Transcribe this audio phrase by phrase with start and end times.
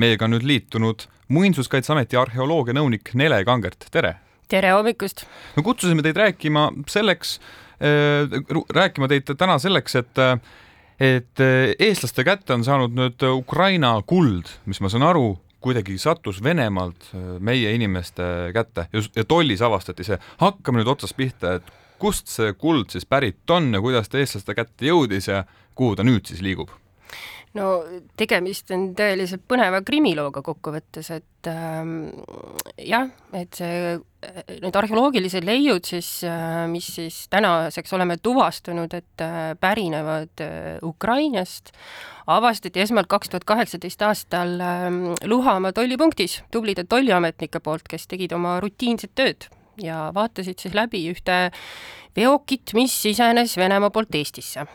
[0.00, 4.16] meiega on nüüd liitunud Muinsuskaitseameti arheoloogianõunik Nele Kangert, tere!
[4.48, 5.24] tere hommikust!
[5.56, 7.38] me kutsusime teid rääkima selleks
[7.80, 8.36] äh,,
[8.74, 10.22] rääkima teid täna selleks, et
[11.00, 11.40] et
[11.78, 17.10] eestlaste kätte on saanud nüüd Ukraina kuld, mis ma saan aru, kuidagi sattus Venemaalt
[17.44, 20.16] meie inimeste kätte ja tollis avastati see.
[20.40, 24.56] hakkame nüüd otsast pihta, et kust see kuld siis pärit on ja kuidas ta eestlaste
[24.56, 25.44] kätte jõudis ja
[25.74, 26.72] kuhu ta nüüd siis liigub?
[27.56, 27.68] No
[28.18, 32.10] tegemist on tõeliselt põneva krimilooga kokkuvõttes, et ähm,
[32.80, 33.96] jah, et see,
[34.62, 41.72] need arheoloogilised leiud siis äh,, mis siis tänaseks oleme tuvastanud, et äh, pärinevad äh, Ukrainast,
[42.26, 44.88] avastati esmalt kaks tuhat kaheksateist aastal äh,
[45.24, 49.48] Luhamaa tollipunktis tublide tolliametnike poolt, kes tegid oma rutiinset tööd
[49.82, 51.46] ja vaatasid siis läbi ühte
[52.16, 54.66] veokit, mis sisenes Venemaa poolt Eestisse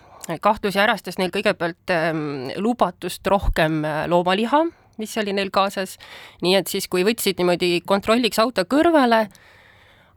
[0.41, 4.65] kahtlusi ärastas neil kõigepealt ähm, lubatust rohkem äh, loomaliha,
[5.01, 5.97] mis oli neil kaasas,
[6.45, 9.25] nii et siis, kui võtsid niimoodi kontrolliks auto kõrvale,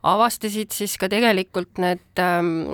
[0.05, 2.67] avastasid siis ka tegelikult need ähm,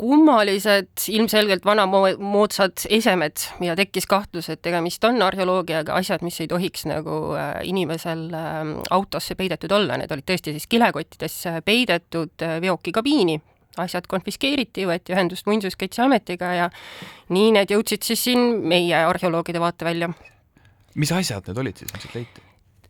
[0.00, 6.88] kummalised, ilmselgelt vanamoodsad esemed ja tekkis kahtlus, et tegemist on arheoloogiaga, asjad, mis ei tohiks
[6.90, 8.60] nagu äh, inimesel äh,
[8.94, 13.38] autosse peidetud olla, need olid tõesti siis kilekottidesse peidetud äh, veoki kabiini
[13.82, 16.70] asjad konfiskeeriti, võeti ühendust Muinsuskaitseametiga ja
[17.34, 20.12] nii need jõudsid siis siin meie arheoloogide vaatevälja.
[20.94, 22.44] mis asjad need olid siis, mis sealt leiti?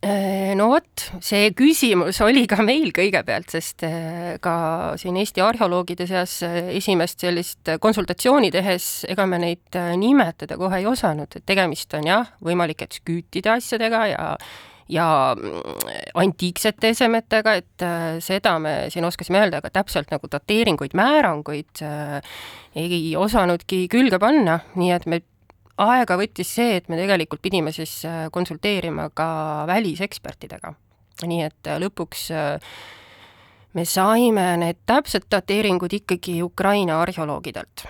[0.05, 6.05] Äh, no vot, see küsimus oli ka meil kõigepealt, sest äh, ka siin Eesti arheoloogide
[6.05, 11.95] seas äh, esimest sellist konsultatsiooni tehes, ega me neid nimetada kohe ei osanud, et tegemist
[11.97, 14.27] on jah, võimalik, et sküütide asjadega ja
[14.89, 15.61] ja mm,
[16.21, 22.35] antiiksete esemetega, et äh, seda me siin oskasime öelda, aga täpselt nagu dateeringuid, määranguid äh,
[22.77, 25.21] ei osanudki külge panna, nii et me
[25.81, 29.29] aega võttis see, et me tegelikult pidime siis äh, konsulteerima ka
[29.71, 30.75] välisekspertidega.
[31.25, 32.25] nii et lõpuks
[33.75, 37.85] me saime need täpsed dateeringud ikkagi Ukraina arheoloogidelt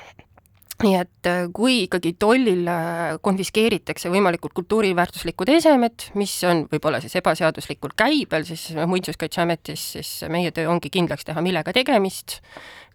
[0.84, 7.16] nii et äh, kui ikkagi tollil äh, konfiskeeritakse võimalikult kultuuriväärtuslikud esemed, mis on võib-olla siis
[7.22, 12.42] ebaseaduslikult käibel, siis Muinsuskaitseametis siis meie töö ongi kindlaks teha, millega tegemist,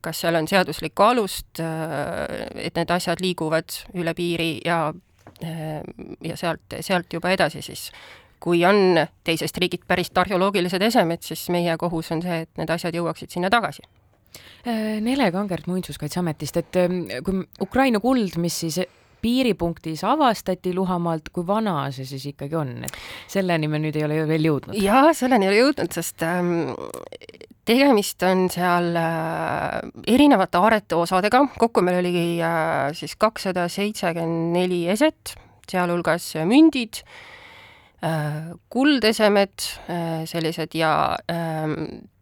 [0.05, 4.89] kas seal on seaduslikku alust, äh, et need asjad liiguvad üle piiri ja
[5.41, 7.87] ja sealt, sealt juba edasi siis.
[8.45, 12.99] Kui on teisest riigist pärit arheoloogilised esemed, siis meie kohus on see, et need asjad
[12.99, 13.87] jõuaksid sinna tagasi
[14.65, 18.81] Nele Kangert Muinsuskaitseametist, et ähm, kui Ukraina kuld, mis siis
[19.21, 22.99] piiripunktis avastati Luhamaalt, kui vana see siis ikkagi on, et
[23.31, 24.77] selleni me nüüd ei ole veel jõudnud?
[24.81, 26.53] jaa, selleni ei ole jõudnud, sest ähm,
[27.69, 29.81] tegemist on seal äh,
[30.11, 32.15] erinevate aarete osadega, kokku meil oli
[32.45, 35.35] äh, siis kakssada seitsekümmend neli eset,
[35.71, 37.03] sealhulgas mündid
[38.03, 40.95] äh,, kuldesemed äh,, sellised ja
[41.31, 41.77] äh,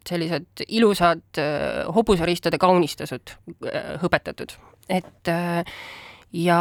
[0.08, 3.34] sellised ilusad äh, hobuseriistade kaunistused
[3.66, 4.54] äh, hõbetatud,
[4.88, 5.78] et äh,
[6.32, 6.58] ja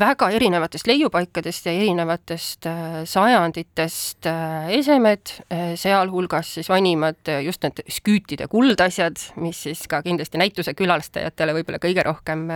[0.00, 2.64] väga erinevatest leiupaikadest ja erinevatest
[3.04, 4.24] sajanditest
[4.72, 5.34] esemed,
[5.76, 12.06] sealhulgas siis vanimad just need sküütide kuldasjad, mis siis ka kindlasti näituse külastajatele võib-olla kõige
[12.08, 12.46] rohkem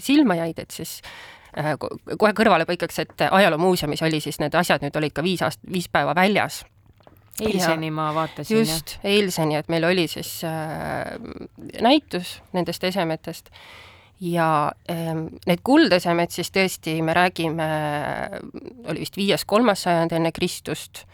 [0.00, 1.02] silma jäid, et siis
[2.16, 6.16] kohe kõrvalepõikeks, et ajaloomuuseumis oli siis need asjad nüüd olid ka viis aast-, viis päeva
[6.16, 6.62] väljas
[7.42, 8.58] eilseni ma vaatasin.
[8.58, 11.16] just, eilseni, et meil oli siis äh,
[11.84, 13.50] näitus nendest esemetest.
[14.20, 15.12] Ja äh,
[15.46, 17.66] need kuldesemed siis tõesti, me räägime,
[18.88, 21.04] oli vist viies-kolmas sajand enne Kristust.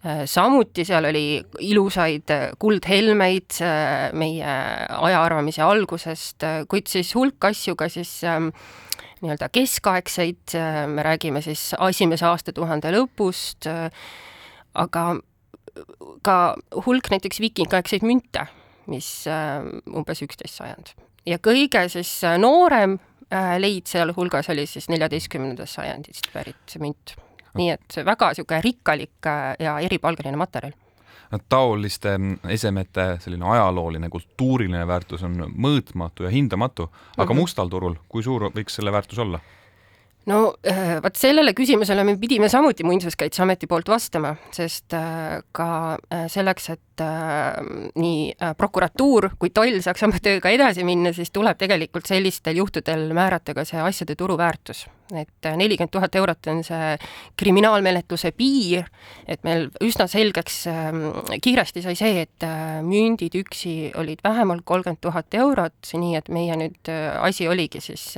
[0.00, 4.54] Äh,, samuti seal oli ilusaid kuldhelmeid äh, meie
[4.96, 8.40] ajaarvamise algusest äh,, kuid siis hulk asju ka siis äh,
[9.20, 13.90] nii-öelda keskaegseid, äh, me räägime siis esimese aastatuhande lõpust, äh,
[14.74, 15.04] aga
[16.22, 18.46] ka hulk näiteks viikingaegseid münte,
[18.90, 19.62] mis äh,
[19.94, 20.94] umbes üksteist sajand.
[21.26, 22.98] ja kõige siis äh, noorem
[23.30, 27.16] äh, leid sealhulgas oli siis neljateistkümnendast sajandist pärit münt.
[27.54, 29.26] nii et väga niisugune rikkalik
[29.58, 30.76] ja eripalgeline materjal
[31.48, 32.16] taoliste
[32.50, 37.40] esemete selline ajalooline, kultuuriline väärtus on mõõtmatu ja hindamatu, aga mm -hmm.
[37.40, 39.40] mustal turul, kui suur võiks selle väärtus olla?
[40.28, 46.26] No äh, vot sellele küsimusele me pidime samuti Muinsuskaitseameti poolt vastama, sest äh, ka äh,
[46.30, 52.58] selleks, et nii prokuratuur kui toll saaks oma tööga edasi minna, siis tuleb tegelikult sellistel
[52.60, 54.82] juhtudel määrata ka see asjade turuväärtus.
[55.16, 56.90] et nelikümmend tuhat eurot on see
[57.40, 58.84] kriminaalmenetluse piir,
[59.26, 61.00] et meil üsna selgeks ähm,
[61.40, 62.46] kiiresti sai see, et
[62.84, 66.92] mündid üksi olid vähemalt kolmkümmend tuhat eurot, nii et meie nüüd
[67.24, 68.12] asi oligi siis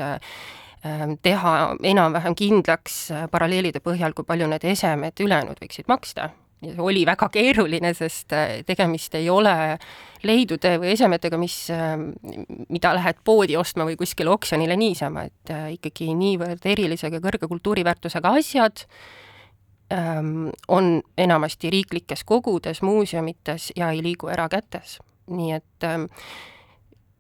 [1.23, 1.57] teha
[1.87, 6.31] enam-vähem kindlaks äh, paralleelide põhjal, kui palju need esemed ülejäänud võiksid maksta.
[6.63, 9.79] ja see oli väga keeruline, sest äh, tegemist ei ole
[10.23, 11.57] leidude või esemetega, mis,
[12.69, 18.85] mida lähed poodi ostma või kuskile oksjonile niisama, et ikkagi niivõrd erilisega kõrge kultuuriväärtusega asjad,
[19.93, 24.99] ähm, on enamasti riiklikes kogudes, muuseumites ja ei liigu erakätes.
[25.27, 26.11] nii et ähm,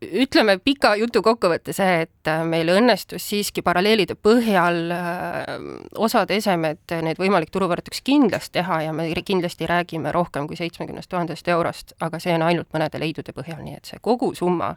[0.03, 5.55] ütleme pika jutu kokkuvõte see, et äh, meil õnnestus siiski paralleelide põhjal äh,
[6.03, 11.49] osad esemed, need võimalik turuvõrtuks kindlaks teha ja me kindlasti räägime rohkem kui seitsmekümnest tuhandest
[11.49, 14.75] eurost, aga see on ainult mõnede leidude põhjal, nii et see kogusumma,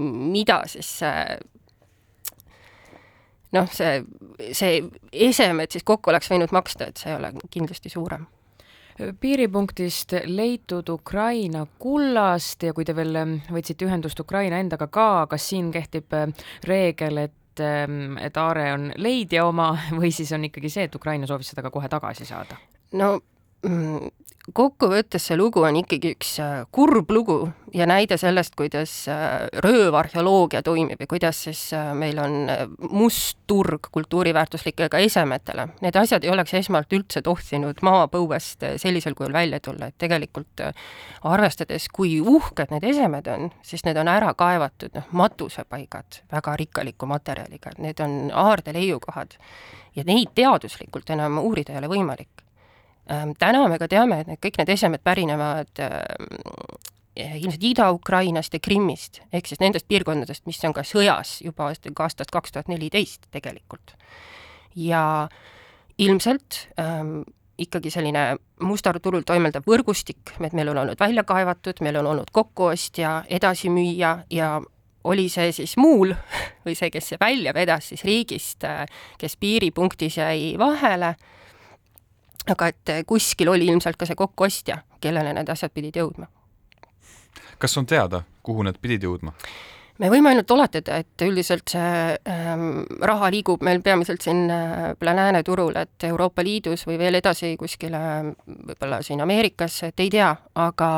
[0.00, 0.90] mida siis
[3.52, 4.02] noh, see,
[4.56, 4.82] see
[5.30, 8.28] esemed siis kokku oleks võinud maksta, et see ei ole kindlasti suurem
[9.20, 13.18] piiripunktist leitud Ukraina kullast ja kui te veel
[13.50, 16.28] võtsite ühendust Ukraina endaga ka, kas siin kehtib äh,
[16.68, 21.28] reegel, et ähm, et aare on leidja oma või siis on ikkagi see, et Ukraina
[21.30, 22.58] soovis seda ka kohe tagasi saada?
[22.92, 23.18] no
[24.54, 27.36] kokkuvõttes see lugu on ikkagi üks äh, kurb lugu
[27.74, 32.48] ja näide sellest, kuidas äh, röövarheoloogia toimib ja kuidas siis äh, meil on
[32.90, 35.68] must turg kultuuriväärtuslikega esemetele.
[35.84, 40.62] Need asjad ei oleks esmalt üldse tohtinud maapõuest sellisel kujul välja tulla, et tegelikult
[41.26, 47.10] arvestades, kui uhked need esemed on, siis need on ära kaevatud, noh, matusepaigad väga rikkaliku
[47.10, 49.34] materjaliga, need on aarde leiukohad
[49.96, 52.46] ja neid teaduslikult enam uurida ei ole võimalik
[53.38, 56.28] täna me ka teame, et need kõik need esemed pärinevad ehm,
[57.16, 62.54] ilmselt Ida-Ukrainast ja Krimmist, ehk siis nendest piirkondadest, mis on ka sõjas juba aastast kaks
[62.54, 63.96] tuhat neliteist tegelikult.
[64.76, 65.28] ja
[65.98, 67.22] ilmselt ähm,
[67.58, 72.30] ikkagi selline mustal turul toimeldav võrgustik, et meil on olnud välja kaevatud, meil on olnud
[72.32, 74.60] kokkuostja, edasimüüja ja
[75.04, 76.14] oli see siis muul
[76.64, 78.86] või see, kes välja vedas siis riigist, äh,
[79.18, 81.14] kes piiripunktis jäi vahele
[82.48, 86.30] aga et kuskil oli ilmselt ka see kokkuostja, kellele need asjad pidid jõudma.
[87.58, 89.34] kas on teada, kuhu need pidid jõudma?
[90.00, 92.64] me võime ainult oletada, et üldiselt see ähm,
[93.04, 98.00] raha liigub meil peamiselt siin äh, lääne turul, et Euroopa Liidus või veel edasi kuskile
[98.46, 100.90] võib-olla siin Ameerikasse, et ei tea, aga,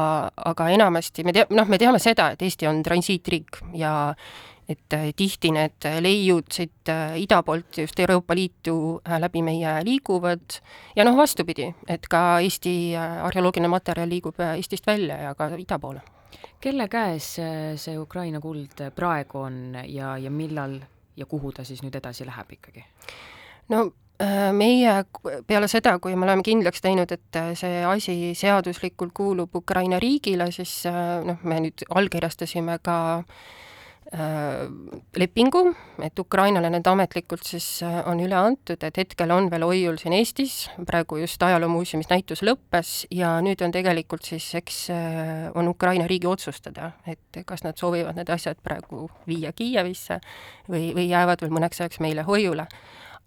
[0.53, 4.15] aga enamasti me tea-, noh, me teame seda, et Eesti on transiitriik ja
[4.69, 9.75] et äh, tihti need leiud siit äh, ida poolt just Euroopa Liitu äh, läbi meie
[9.85, 10.59] liiguvad
[10.97, 16.03] ja noh, vastupidi, et ka Eesti arheoloogiline materjal liigub Eestist välja ja ka ida poole.
[16.61, 17.35] kelle käes
[17.77, 20.79] see Ukraina kuld praegu on ja, ja millal
[21.17, 22.85] ja kuhu ta siis nüüd edasi läheb ikkagi?
[23.69, 23.91] no
[24.53, 24.93] meie
[25.47, 30.85] peale seda, kui me oleme kindlaks teinud, et see asi seaduslikult kuulub Ukraina riigile, siis
[31.27, 33.71] noh, me nüüd allkirjastasime ka äh, Äh,
[35.17, 35.75] lepingu,
[36.05, 40.13] et Ukrainale need ametlikult siis äh, on üle antud, et hetkel on veel hoiul siin
[40.17, 46.05] Eestis, praegu just Ajaloomuuseumis näitus lõppes ja nüüd on tegelikult siis, eks äh, on Ukraina
[46.11, 50.21] riigi otsustada, et kas nad soovivad need asjad praegu viia Kiievisse
[50.69, 52.69] või, või jäävad veel mõneks ajaks meile hoiule.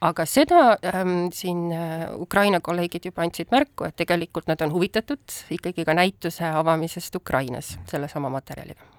[0.05, 5.39] Aga seda ähm, siin äh, Ukraina kolleegid juba andsid märku, et tegelikult nad on huvitatud
[5.55, 8.94] ikkagi ka näituse avamisest Ukrainas sellesama materjaliga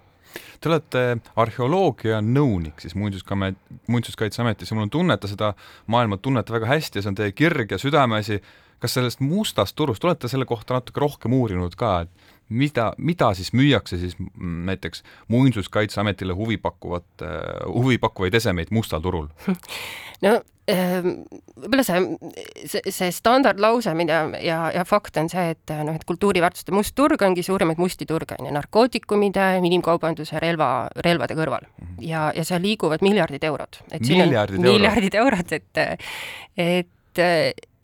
[0.60, 1.02] Te olete
[1.36, 3.58] arheoloogia nõunik siis Muinsuskamet-,
[3.92, 5.52] Muinsuskaitseametis ja mul on tunne, et te seda
[5.92, 8.40] maailma tunnete väga hästi ja see on teie kirg ja südameasi.
[8.76, 12.10] kas sellest mustast turust, olete selle kohta natuke rohkem uurinud ka, et
[12.48, 17.24] mida, mida siis müüakse siis näiteks Muinsuskaitseametile huvi pakkuvat,
[17.66, 19.30] huvipakkuvaid esemeid mustal turul?
[20.22, 22.00] no võib-olla see,
[22.66, 27.22] see, see standardlause, mida ja, ja fakt on see, et noh, et kultuuriväärtuste must turg
[27.22, 31.68] ongi suurimaid musti turge, on ju, narkootikumide, inimkaubanduse, relva, relvade kõrval.
[31.76, 32.02] Mhm.
[32.08, 33.80] ja, ja seal liiguvad miljardid eurod.
[33.92, 34.66] miljardid eurod?
[34.66, 35.84] miljardid eurod, et,
[36.56, 37.24] et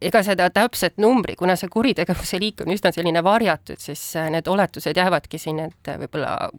[0.02, 4.98] ega seda täpset numbri, kuna see kuritegevuse liik on üsna selline varjatud, siis need oletused
[4.98, 6.50] jäävadki siin, et võib-olla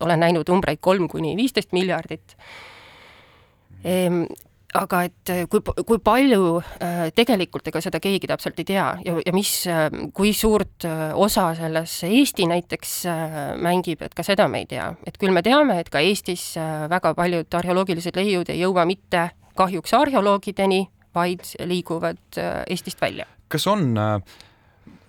[0.00, 2.36] olen näinud numbreid kolm kuni viisteist miljardit
[3.84, 4.24] ehm,
[4.76, 9.16] aga et äh, kui, kui palju äh, tegelikult, ega seda keegi täpselt ei tea ja,
[9.24, 12.92] ja mis, äh, kui suurt osa selles Eesti näiteks
[13.62, 14.88] mängib, et ka seda me ei tea.
[15.06, 16.54] et küll me teame, et ka Eestis
[16.90, 20.84] väga paljud arheoloogilised leiud ei jõua mitte kahjuks arheoloogideni,
[21.16, 23.26] vaid liiguvad Eestist välja.
[23.48, 24.20] kas on äh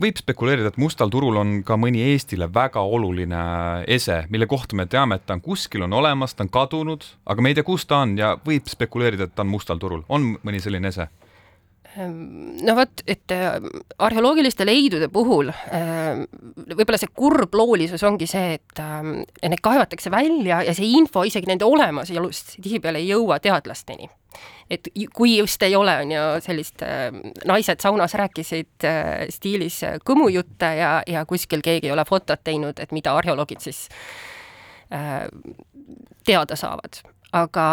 [0.01, 3.41] võib spekuleerida, et mustal turul on ka mõni Eestile väga oluline
[3.89, 7.43] ese, mille kohta me teame, et ta on kuskil, on olemas, ta on kadunud, aga
[7.43, 10.05] me ei tea, kus ta on ja võib spekuleerida, et ta on mustal turul.
[10.09, 11.09] on mõni selline ese?
[11.97, 13.57] No vot, et äh,
[13.97, 16.21] arheoloogiliste leidude puhul äh,
[16.75, 19.01] võib-olla see kurb loolisus ongi see, et äh,
[19.47, 24.09] need kaevatakse välja ja see info isegi nende olemasolust tihtipeale ei jõua teadlasteni.
[24.69, 26.83] et kui just ei ole, on ju, sellist
[27.47, 28.85] naised saunas rääkisid
[29.33, 33.87] stiilis kõmujutte ja, ja kuskil keegi ei ole fotot teinud, et mida arheoloogid siis
[36.27, 37.01] teada saavad.
[37.33, 37.67] aga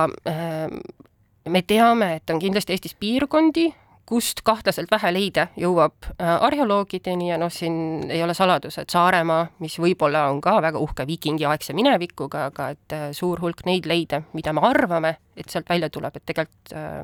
[1.48, 3.68] me teame, et on kindlasti Eestis piirkondi,
[4.06, 9.46] kust kahtlaselt vähe leide jõuab äh, arheoloogideni ja noh, siin ei ole saladus, et Saaremaa,
[9.64, 14.24] mis võib-olla on ka väga uhke viikingiaegse minevikuga, aga et äh, suur hulk neid leide,
[14.36, 17.02] mida me arvame, et sealt välja tuleb, et tegelikult äh,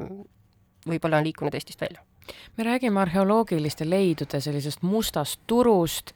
[0.89, 2.05] võib-olla on liikunud Eestist välja.
[2.57, 6.13] me räägime arheoloogiliste leidude sellisest mustast turust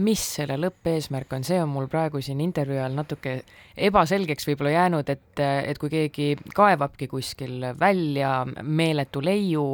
[0.00, 3.34] mis selle lõppeesmärk on, see on mul praegu siin intervjuu ajal natuke
[3.76, 9.66] ebaselgeks võib-olla jäänud, et, et kui keegi kaevabki kuskil välja meeletu leiu,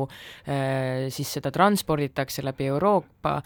[0.49, 3.39] äh, siis seda transporditakse läbi Euroopa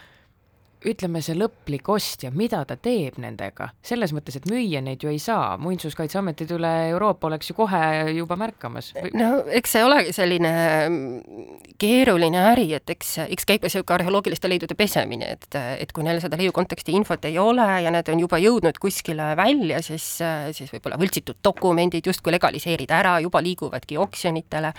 [0.88, 5.20] ütleme, see lõplik ostja, mida ta teeb nendega, selles mõttes, et müüa neid ju ei
[5.22, 7.82] saa, Muinsuskaitseametid üle Euroopa oleks ju kohe
[8.16, 8.92] juba märkamas.
[9.14, 10.52] no eks see olegi selline
[10.88, 16.04] mm, keeruline äri, et eks, eks käib ka niisugune arheoloogiliste leidude pesemine, et, et kui
[16.06, 20.06] neil seda leiu konteksti infot ei ole ja need on juba jõudnud kuskile välja, siis,
[20.56, 24.72] siis võib-olla võltsitud dokumendid justkui legaliseerida ära, juba liiguvadki oksjonitele,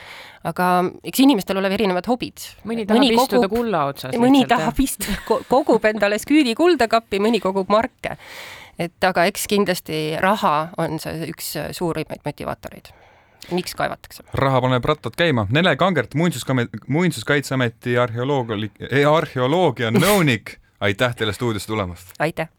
[0.49, 0.69] aga
[1.03, 2.47] eks inimestel ole erinevad hobid.
[2.67, 4.17] mõni tahab mõni istuda kogub, kulla otsas.
[4.19, 8.17] mõni tahab istuda, kogub endale sküüdi kuldakappi, mõni kogub marke.
[8.79, 12.89] et aga eks kindlasti raha on see üks suurimaid motivaatoreid
[13.51, 14.23] miks kaevatakse?
[14.33, 15.47] raha paneb rattad käima.
[15.51, 16.15] Nele Kangert,
[16.87, 18.55] Muinsuskaitseameti arheoloog,
[19.11, 22.15] arheoloogia nõunik, aitäh teile stuudiosse tulemast!
[22.19, 22.49] aitäh!